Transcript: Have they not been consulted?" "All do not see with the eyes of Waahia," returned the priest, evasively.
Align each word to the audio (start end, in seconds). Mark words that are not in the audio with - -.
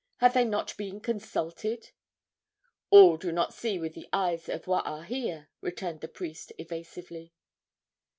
Have 0.17 0.33
they 0.33 0.45
not 0.45 0.75
been 0.77 0.99
consulted?" 0.99 1.91
"All 2.89 3.17
do 3.17 3.31
not 3.31 3.53
see 3.53 3.77
with 3.77 3.93
the 3.93 4.09
eyes 4.11 4.49
of 4.49 4.65
Waahia," 4.65 5.49
returned 5.61 6.01
the 6.01 6.07
priest, 6.07 6.51
evasively. 6.57 7.35